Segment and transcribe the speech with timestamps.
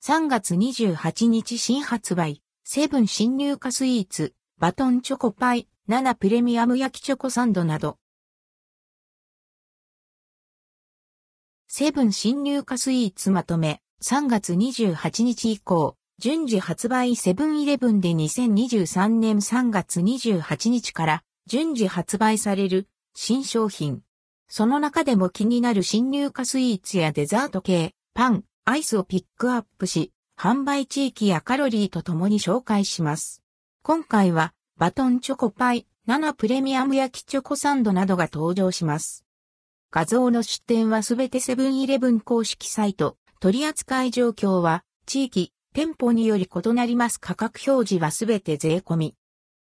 [0.00, 7.98] 3月28日新発売、セブン新入荷スイーツ、バトンチョコパイ、7プレミアム焼きチョコサンドなど。
[11.66, 17.14] セブン新入荷スイーツまとめ、3月28日以降、順次発売。
[17.14, 19.36] セブンイレブンで2023年。
[19.36, 21.22] 3月28日から。
[21.46, 22.88] 順次発売される。
[23.14, 24.02] 新商品。
[24.48, 33.42] その中でも気になる新入荷スイーツやデザート系、パン、アイスをピックアップし、販売地域やカロリーとともに紹介します。
[33.82, 39.24] 今回は、バトンチョコパイ、7プレミアム焼きチョコサンドなどが登場します。
[39.90, 49.14] 画像の出典はすべてセブンイレブン公式サイト、取扱い状況は、地域、店舗により異なります価格表示はすべて税込み。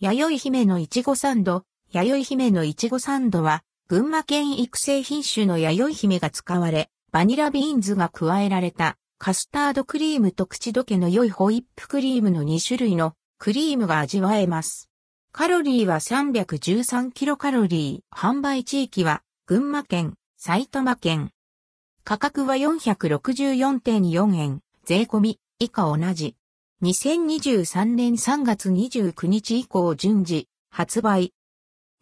[0.00, 1.62] 弥生姫のいちごサンド、
[1.92, 14.88] 弥生姫のいちごサンドは、群馬県育成品種の弥生姫が使われ、バニラビーンズが加えられたカスタードクリームと口どけの良いホイップクリームの2種類のクリームが味わえます。
[15.30, 18.16] カロリーは313キロカロリー。
[18.18, 21.32] 販売地域は群馬県、埼玉県。
[22.02, 24.60] 価格は464.4円。
[24.86, 26.34] 税込み以下同じ。
[26.82, 31.34] 2023年3月29日以降順次発売。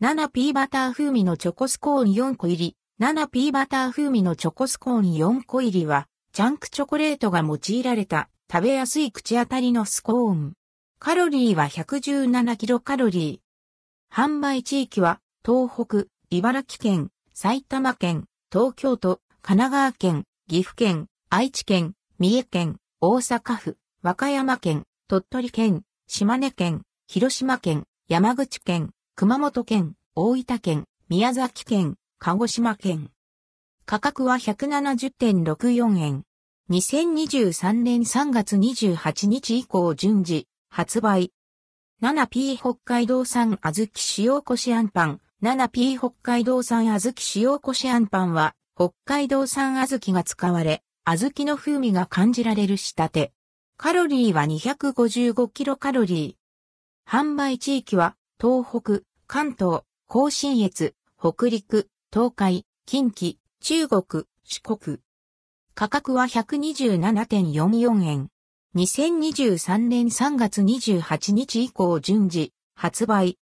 [0.00, 2.76] 7P バター風味のチョコスコーン4個入り。
[3.00, 10.52] 7P バター風味のチョコスコーン4個入りは、ジャンクチョコレートが用いられた食べやすい口当たりのスコーン。
[10.98, 14.14] カロリーは117キロカロリー。
[14.14, 33.10] 販売地域は、東北、茨城県、埼玉県、東京都、神奈川県、岐阜県、愛知県、三重県、大阪府、和歌山県、鳥取県、島根県、広島県、山口県、熊本県、大分県、宮崎県、鹿児島県。
[33.86, 36.24] 価格は170.64円。
[36.70, 41.32] 2023年3月28日以降順次発売。
[42.02, 45.20] 7P 北海道産小豆塩こしあんパン。
[45.42, 53.32] 7P 北海道産小豆塩こしあんパンは北海道産小豆が使われ、小豆の風味が感じられる仕立て。
[53.78, 57.10] カロリーは255キロカロリー。
[57.10, 64.98] 販売地域は東北、関東、甲信越、北陸、東海、近畿、中国、四国。
[65.76, 68.30] 価格は127.44円。
[68.74, 73.38] 2023年3月28日以降順次発売。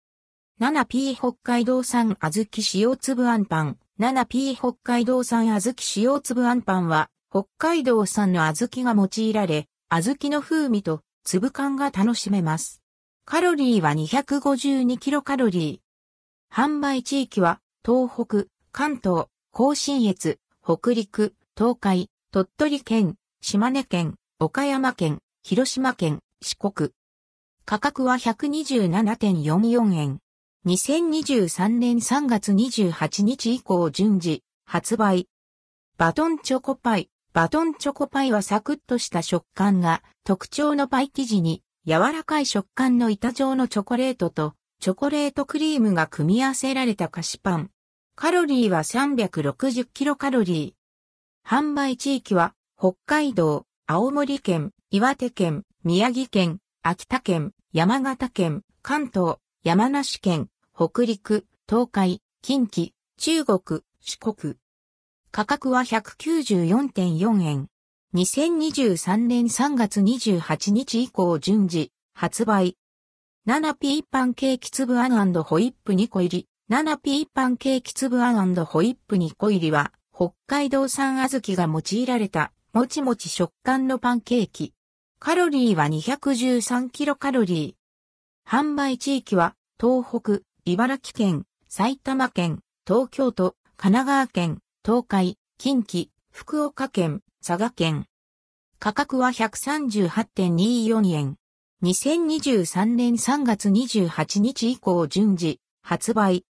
[0.62, 3.78] 7P 北海道産小豆塩粒あんパン。
[4.00, 12.82] 7P 北海道産小豆塩粒あんパンは北海道産の小豆が用いられ、小豆の風味と粒感が楽しめます。
[13.26, 16.56] カロリーは252キロカロリー。
[16.56, 18.46] 販売地域は東北、
[18.76, 26.90] 関東、甲信越、北陸、東海、鳥取県、島根県、岡山県、広島県、四国。
[27.66, 30.20] 価格は127.44円。
[30.66, 35.28] 2023年3月28日以降順次発売。
[36.00, 37.12] バトンチョコパイ。
[37.32, 47.70] バトンチョコパイはサクッとした食感が特徴のパイ生地に柔らかい食感の板状のチョコレートとチョコレートクリームが組み合わせられた菓子パン。
[48.16, 51.50] カロリーは360キロカロリー。
[51.50, 64.56] 販売地域は北海道、青森県、岩手県、宮城県、秋田県、山形県、関東、山梨県、北陸、東海、近畿、中国、四国。
[65.32, 67.68] 価格は194.4円。
[68.14, 72.78] 2023年3月28日以降順次発売。
[73.48, 76.48] 7P パンケーキ粒あんホイップ2個入り。
[76.70, 84.74] 7P パンケーキ粒あんホイップ2個入りは、北海道産小豆が用いられた、もちもち食感のパンケーキ。
[85.20, 88.50] カロリーは213キロカロリー。
[88.50, 98.06] 販売地域は、東北、茨城県、埼玉県、東京都、神奈川県、東海、近畿、福岡県、佐賀県。
[98.80, 101.36] 価格は138.24円。
[101.84, 106.46] 2023年3月28日以降順次発売。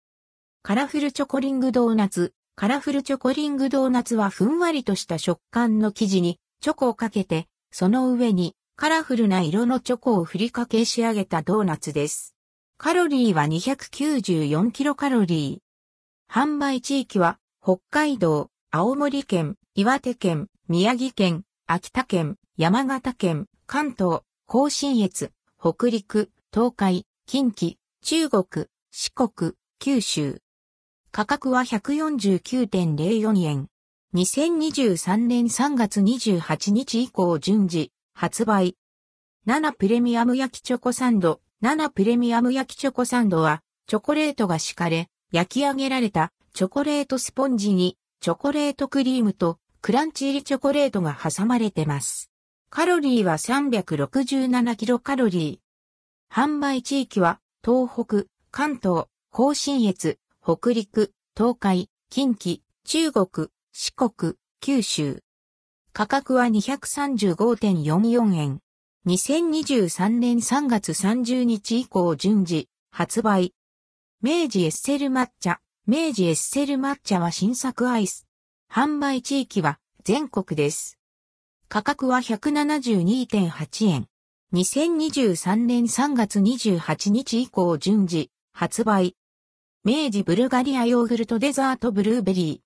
[0.65, 2.33] カラフルチョコリングドーナツ。
[2.55, 12.33] カラフルチョコリングドーナツはふんわりとした食感の生地にチョコをかけて、その上にカラフルな色のチョコを振りかけ仕上げたドーナツです。
[12.77, 16.33] カロリーは294キロカロリー。
[16.33, 30.39] 販売地域は北海道、青森県、岩手県、宮城県、秋田県、山形県、関東、甲信越、北陸、東海、近畿、中国、四国、九州。
[31.15, 33.67] 価格は149.04円。
[34.15, 38.77] 2023年3月28日以降順次発売。
[39.45, 41.39] 7プレミアム焼きチョコサンド。
[41.61, 52.31] 7プレミアム焼きチョコサンドは、チョコレートが敷かれ、焼き上げられたチョコレートスポンジに、チョコレートクリームとクランチ入りチョコレートが挟まれてます。
[52.71, 56.35] カロリーは367キロカロリー。
[56.35, 65.21] 販売地域は、東北、関東、甲信越、北陸、東海、近畿、中国、四国、九州。
[65.93, 68.59] 価格は235.44円。
[69.07, 73.53] 2023年3月30日以降順次、発売。
[74.21, 75.61] 明治エッセル抹茶。
[75.87, 78.27] 明治エッセル抹茶は新作アイス。
[78.69, 80.99] 販売地域は全国です。
[81.69, 84.07] 価格は172.8円。
[84.53, 89.15] 2023年3月28日以降順次、発売。
[89.85, 92.61] 明治ブルガリアヨーグルトデザートブルーベリ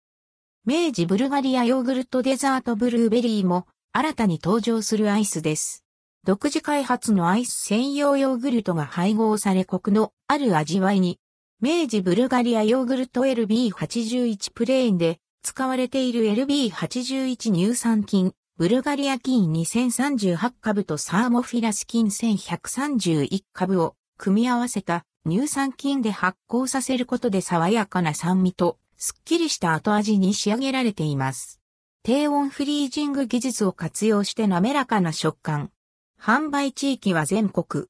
[0.67, 0.71] ー。
[0.71, 5.83] 明治ブルガリアヨーグルトデザートブルーベリーも新たに登場するアイスです。
[6.25, 11.17] 独自開発のアイス専用ヨーグルトが配合されコクのある味わいに、
[11.59, 31.59] 明治ブルガリアヨーグルト LB81 プレーンで使われている LB81 乳酸菌、ブルガリア菌2038株とサーモフィラス菌1131株を組み合わせた乳酸菌で発酵させることで爽やかな酸味とすっきりした後味に仕上げられています。
[32.03, 35.71] 低温フリージング技術を活用して滑らかな食感。
[36.19, 37.88] 販売地域は全国。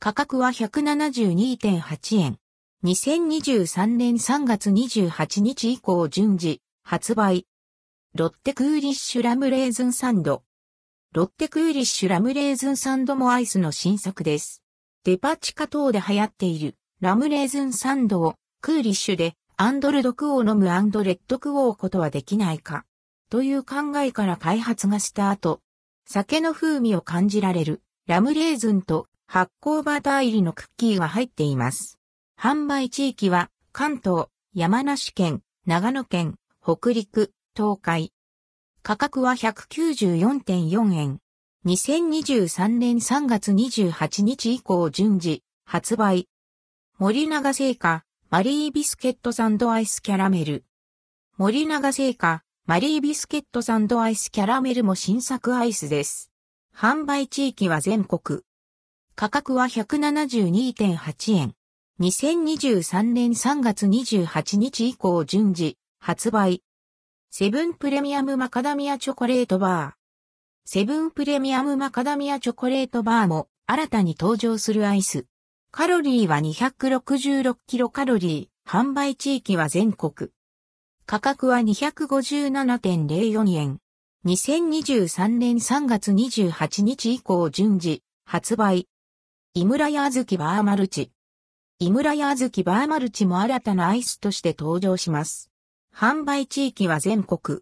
[0.00, 2.38] 価格は172.8円。
[2.84, 7.46] 2023年3月28日以降順次、発売。
[8.14, 10.42] ロッテクーリッシュラムレーズンサンド。
[11.12, 14.65] ロッテクーリッシュラムレーズンサンドもアイスの新作です。
[15.06, 22.84] デパ地下等で流行っているラムレーズンサンドをクーリッシュでアンドルドクオー飲むアンドレッドクオーことはできないか。
[23.30, 25.60] という考えから開発がスタート。
[26.08, 32.00] 酒の風味を感じられるラムレーズンと発酵バター入りのクッキーが入っています。
[32.36, 38.12] 販売地域は関東、山梨県、長野県、北陸、東海。
[38.82, 41.20] 価格は194.4円。
[41.66, 46.28] 2023年3月28日以降順次、発売。
[46.96, 50.64] 森永製菓、マリービスケットサンドアイスキャラメル。
[51.36, 56.30] 森永製菓、マリービスケットサンドアイスキャラメルも新作アイスです。
[56.72, 58.42] 販売地域は全国。
[59.16, 61.54] 価格は172.8円。
[61.98, 66.62] 2023年3月28日以降順次、発売。
[67.32, 69.95] セブンプレミアムマカダミアチョコレートバー。
[70.68, 75.26] セブンプレミアムマカダミアチョコレートバーも新たに登場するアイス。
[75.70, 80.30] カロリーは266キロカロリー、販売地域は全国。
[81.06, 83.78] 価格は257.04円。
[84.26, 88.88] 2023年3月28日以降順次、発売。
[89.54, 91.12] 井村屋小豆バーマルチ。
[91.78, 95.52] 井村屋小豆バーマルチも新たなアイスとして登場します。
[95.94, 97.60] 販売地域は全国。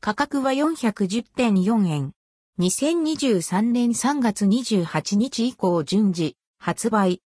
[0.00, 2.14] 価格は410.4円。
[2.58, 7.22] 2023年3月28日以降順次、発売。